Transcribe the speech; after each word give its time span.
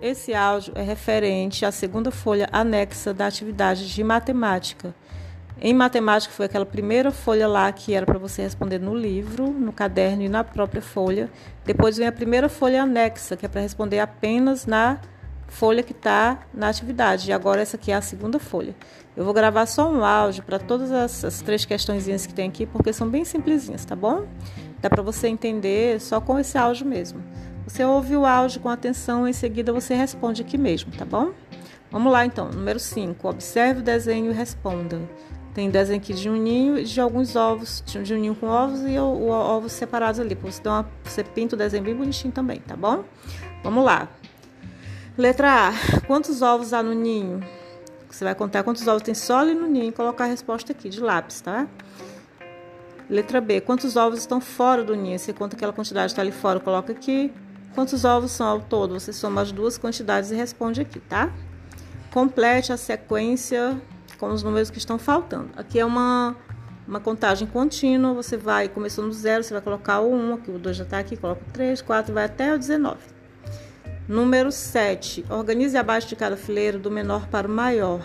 Esse 0.00 0.32
áudio 0.32 0.72
é 0.76 0.82
referente 0.82 1.64
à 1.64 1.72
segunda 1.72 2.12
folha 2.12 2.48
anexa 2.52 3.12
da 3.12 3.26
atividade 3.26 3.92
de 3.92 4.04
matemática. 4.04 4.94
Em 5.60 5.74
matemática 5.74 6.32
foi 6.32 6.46
aquela 6.46 6.64
primeira 6.64 7.10
folha 7.10 7.48
lá 7.48 7.72
que 7.72 7.92
era 7.92 8.06
para 8.06 8.16
você 8.16 8.42
responder 8.42 8.78
no 8.78 8.94
livro, 8.94 9.50
no 9.50 9.72
caderno 9.72 10.22
e 10.22 10.28
na 10.28 10.44
própria 10.44 10.80
folha. 10.80 11.28
Depois 11.64 11.96
vem 11.96 12.06
a 12.06 12.12
primeira 12.12 12.48
folha 12.48 12.84
anexa, 12.84 13.36
que 13.36 13.44
é 13.44 13.48
para 13.48 13.60
responder 13.60 13.98
apenas 13.98 14.66
na 14.66 15.00
folha 15.48 15.82
que 15.82 15.90
está 15.90 16.46
na 16.54 16.68
atividade. 16.68 17.28
E 17.28 17.32
agora 17.32 17.60
essa 17.60 17.76
aqui 17.76 17.90
é 17.90 17.96
a 17.96 18.00
segunda 18.00 18.38
folha. 18.38 18.76
Eu 19.16 19.24
vou 19.24 19.34
gravar 19.34 19.66
só 19.66 19.90
um 19.90 20.04
áudio 20.04 20.44
para 20.44 20.60
todas 20.60 20.92
as, 20.92 21.42
três 21.42 21.64
questõezinhas 21.64 22.24
que 22.24 22.32
tem 22.32 22.48
aqui, 22.48 22.66
porque 22.66 22.92
são 22.92 23.08
bem 23.08 23.24
simplesinhas, 23.24 23.84
tá 23.84 23.96
bom? 23.96 24.28
Dá 24.80 24.88
para 24.88 25.02
você 25.02 25.26
entender 25.26 26.00
só 26.00 26.20
com 26.20 26.38
esse 26.38 26.56
áudio 26.56 26.86
mesmo. 26.86 27.20
Você 27.68 27.84
ouve 27.84 28.16
o 28.16 28.24
áudio 28.24 28.62
com 28.62 28.70
atenção, 28.70 29.28
em 29.28 29.32
seguida 29.34 29.74
você 29.74 29.94
responde 29.94 30.40
aqui 30.40 30.56
mesmo, 30.56 30.90
tá 30.96 31.04
bom? 31.04 31.32
Vamos 31.90 32.10
lá 32.10 32.24
então. 32.24 32.48
Número 32.48 32.80
5. 32.80 33.28
Observe 33.28 33.80
o 33.80 33.82
desenho 33.82 34.30
e 34.30 34.34
responda. 34.34 34.98
Tem 35.52 35.68
desenho 35.68 36.00
aqui 36.00 36.14
de 36.14 36.30
um 36.30 36.36
ninho 36.36 36.78
e 36.78 36.84
de 36.84 36.98
alguns 36.98 37.36
ovos, 37.36 37.84
de 37.84 38.14
um 38.14 38.18
ninho 38.18 38.34
com 38.34 38.46
ovos 38.46 38.80
e 38.86 38.98
ovos 38.98 39.72
separados 39.72 40.18
ali. 40.18 40.34
Você, 40.34 40.62
dá 40.62 40.72
uma, 40.72 40.90
você 41.04 41.22
pinta 41.22 41.56
o 41.56 41.58
desenho 41.58 41.84
bem 41.84 41.94
bonitinho 41.94 42.32
também, 42.32 42.58
tá 42.58 42.74
bom? 42.74 43.04
Vamos 43.62 43.84
lá. 43.84 44.08
Letra 45.18 45.68
A. 45.68 45.72
Quantos 46.06 46.40
ovos 46.40 46.72
há 46.72 46.82
no 46.82 46.94
ninho? 46.94 47.46
Você 48.08 48.24
vai 48.24 48.34
contar 48.34 48.62
quantos 48.62 48.88
ovos 48.88 49.02
tem 49.02 49.14
só 49.14 49.40
ali 49.40 49.52
no 49.52 49.66
ninho 49.66 49.90
e 49.90 49.92
colocar 49.92 50.24
a 50.24 50.28
resposta 50.28 50.72
aqui 50.72 50.88
de 50.88 51.00
lápis, 51.00 51.42
tá? 51.42 51.68
Letra 53.10 53.42
B. 53.42 53.60
Quantos 53.60 53.94
ovos 53.94 54.20
estão 54.20 54.40
fora 54.40 54.82
do 54.82 54.96
ninho? 54.96 55.18
Você 55.18 55.34
conta 55.34 55.54
aquela 55.54 55.74
quantidade 55.74 56.06
que 56.06 56.12
está 56.12 56.22
ali 56.22 56.32
fora, 56.32 56.58
coloca 56.60 56.92
aqui. 56.92 57.30
Quantos 57.78 58.04
ovos 58.04 58.32
são 58.32 58.44
ao 58.44 58.60
todo? 58.60 58.98
Você 58.98 59.12
soma 59.12 59.40
as 59.40 59.52
duas 59.52 59.78
quantidades 59.78 60.32
e 60.32 60.34
responde 60.34 60.80
aqui, 60.80 60.98
tá? 60.98 61.32
Complete 62.10 62.72
a 62.72 62.76
sequência 62.76 63.80
com 64.18 64.30
os 64.30 64.42
números 64.42 64.68
que 64.68 64.78
estão 64.78 64.98
faltando. 64.98 65.50
Aqui 65.56 65.78
é 65.78 65.84
uma, 65.84 66.34
uma 66.88 66.98
contagem 66.98 67.46
contínua. 67.46 68.12
Você 68.14 68.36
vai, 68.36 68.68
começando 68.68 69.06
do 69.06 69.12
zero, 69.12 69.44
você 69.44 69.54
vai 69.54 69.62
colocar 69.62 70.00
o 70.00 70.12
1, 70.12 70.34
aqui 70.34 70.50
o 70.50 70.58
2 70.58 70.76
já 70.76 70.82
está 70.82 70.98
aqui, 70.98 71.16
coloca 71.16 71.40
o 71.48 71.52
3, 71.52 71.80
4, 71.80 72.12
vai 72.12 72.24
até 72.24 72.52
o 72.52 72.58
19. 72.58 72.96
Número 74.08 74.50
7. 74.50 75.24
Organize 75.30 75.78
abaixo 75.78 76.08
de 76.08 76.16
cada 76.16 76.36
fileiro 76.36 76.80
do 76.80 76.90
menor 76.90 77.28
para 77.28 77.46
o 77.46 77.50
maior. 77.50 78.02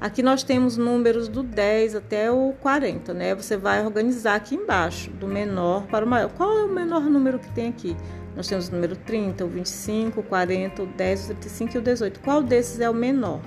Aqui 0.00 0.22
nós 0.22 0.44
temos 0.44 0.76
números 0.76 1.26
do 1.26 1.42
10 1.42 1.96
até 1.96 2.30
o 2.30 2.54
40, 2.60 3.12
né? 3.12 3.34
Você 3.34 3.56
vai 3.56 3.84
organizar 3.84 4.36
aqui 4.36 4.54
embaixo, 4.54 5.10
do 5.10 5.26
menor 5.26 5.88
para 5.88 6.06
o 6.06 6.08
maior. 6.08 6.30
Qual 6.30 6.58
é 6.58 6.64
o 6.64 6.68
menor 6.68 7.02
número 7.02 7.40
que 7.40 7.52
tem 7.52 7.68
aqui? 7.68 7.96
Nós 8.36 8.46
temos 8.46 8.68
o 8.68 8.72
número 8.72 8.96
30, 8.96 9.44
o 9.44 9.48
25, 9.48 10.20
o 10.20 10.22
40, 10.22 10.82
o 10.82 10.86
10, 10.86 11.24
o 11.24 11.26
35 11.34 11.76
e 11.76 11.78
o 11.78 11.82
18. 11.82 12.20
Qual 12.20 12.42
desses 12.42 12.80
é 12.80 12.88
o 12.88 12.94
menor? 12.94 13.40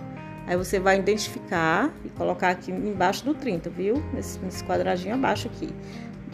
Aí 0.45 0.57
você 0.57 0.79
vai 0.79 0.99
identificar 0.99 1.93
e 2.03 2.09
colocar 2.09 2.49
aqui 2.49 2.71
embaixo 2.71 3.23
do 3.23 3.33
30, 3.33 3.69
viu? 3.69 4.03
Nesse, 4.13 4.37
nesse 4.39 4.63
quadradinho 4.63 5.15
abaixo 5.15 5.47
aqui. 5.47 5.69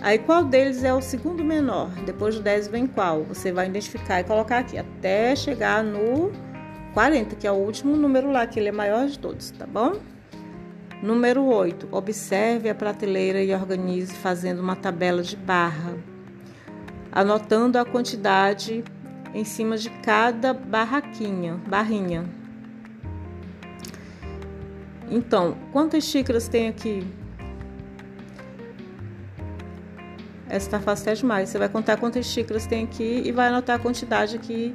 Aí 0.01 0.17
qual 0.17 0.43
deles 0.43 0.83
é 0.83 0.93
o 0.93 1.01
segundo 1.01 1.43
menor? 1.43 1.89
Depois 2.05 2.35
do 2.35 2.41
10 2.41 2.69
vem 2.69 2.87
qual? 2.87 3.23
Você 3.25 3.51
vai 3.51 3.67
identificar 3.67 4.21
e 4.21 4.23
colocar 4.23 4.59
aqui 4.59 4.77
até 4.77 5.35
chegar 5.35 5.83
no 5.83 6.31
40, 6.93 7.35
que 7.35 7.45
é 7.45 7.51
o 7.51 7.55
último 7.55 7.95
número 7.95 8.31
lá, 8.31 8.47
que 8.47 8.59
ele 8.59 8.69
é 8.69 8.71
maior 8.71 9.07
de 9.07 9.19
todos, 9.19 9.51
tá 9.51 9.67
bom? 9.67 9.97
Número 11.03 11.43
8. 11.43 11.89
Observe 11.91 12.69
a 12.69 12.75
prateleira 12.75 13.41
e 13.43 13.53
organize 13.53 14.13
fazendo 14.13 14.59
uma 14.59 14.75
tabela 14.75 15.21
de 15.21 15.35
barra 15.35 15.95
anotando 17.11 17.77
a 17.77 17.85
quantidade 17.85 18.83
em 19.33 19.43
cima 19.43 19.77
de 19.77 19.89
cada 19.89 20.53
barraquinha, 20.53 21.55
barrinha. 21.67 22.25
Então, 25.09 25.57
quantas 25.71 26.03
xícaras 26.03 26.47
tem 26.47 26.67
aqui? 26.67 27.05
Essa 30.47 30.67
está 30.67 30.79
fácil 30.79 31.03
até 31.03 31.13
demais. 31.13 31.49
Você 31.49 31.57
vai 31.59 31.69
contar 31.69 31.97
quantas 31.97 32.25
xícaras 32.25 32.65
tem 32.65 32.83
aqui 32.83 33.21
e 33.25 33.31
vai 33.31 33.47
anotar 33.47 33.75
a 33.75 33.79
quantidade 33.79 34.35
aqui 34.35 34.73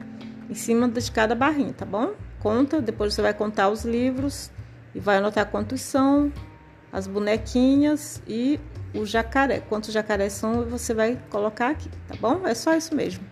em 0.48 0.54
cima 0.54 0.88
de 0.88 1.10
cada 1.10 1.34
barrinha, 1.34 1.72
tá 1.72 1.84
bom? 1.84 2.12
Conta, 2.40 2.80
depois 2.80 3.14
você 3.14 3.22
vai 3.22 3.34
contar 3.34 3.68
os 3.70 3.84
livros 3.84 4.50
e 4.94 5.00
vai 5.00 5.16
anotar 5.16 5.46
quantos 5.46 5.80
são, 5.80 6.32
as 6.92 7.06
bonequinhas 7.06 8.22
e 8.26 8.60
o 8.94 9.04
jacaré. 9.04 9.60
Quantos 9.60 9.92
jacarés 9.92 10.32
são, 10.32 10.64
você 10.64 10.94
vai 10.94 11.18
colocar 11.30 11.70
aqui, 11.70 11.88
tá 12.08 12.14
bom? 12.20 12.46
É 12.46 12.54
só 12.54 12.74
isso 12.74 12.94
mesmo. 12.94 13.24